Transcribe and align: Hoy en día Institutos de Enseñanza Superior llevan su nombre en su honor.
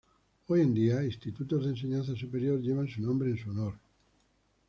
Hoy 0.47 0.61
en 0.61 0.73
día 0.73 1.03
Institutos 1.03 1.63
de 1.63 1.69
Enseñanza 1.69 2.15
Superior 2.15 2.59
llevan 2.59 2.87
su 2.87 3.03
nombre 3.03 3.29
en 3.29 3.37
su 3.37 3.51
honor. 3.51 3.75